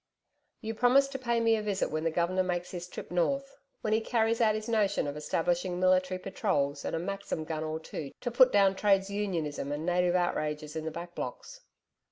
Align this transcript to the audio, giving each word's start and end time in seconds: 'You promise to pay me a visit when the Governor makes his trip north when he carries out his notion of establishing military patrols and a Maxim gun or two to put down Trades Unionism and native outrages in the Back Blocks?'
'You 0.61 0.73
promise 0.73 1.07
to 1.09 1.19
pay 1.19 1.39
me 1.39 1.55
a 1.55 1.61
visit 1.61 1.91
when 1.91 2.03
the 2.03 2.09
Governor 2.09 2.41
makes 2.41 2.71
his 2.71 2.87
trip 2.87 3.11
north 3.11 3.59
when 3.81 3.93
he 3.93 4.01
carries 4.01 4.41
out 4.41 4.55
his 4.55 4.67
notion 4.67 5.05
of 5.05 5.15
establishing 5.15 5.79
military 5.79 6.17
patrols 6.17 6.83
and 6.83 6.95
a 6.95 6.97
Maxim 6.99 7.43
gun 7.43 7.63
or 7.63 7.79
two 7.79 8.09
to 8.21 8.31
put 8.31 8.51
down 8.51 8.73
Trades 8.75 9.11
Unionism 9.11 9.71
and 9.71 9.85
native 9.85 10.15
outrages 10.15 10.75
in 10.75 10.85
the 10.85 10.89
Back 10.91 11.13
Blocks?' 11.13 11.61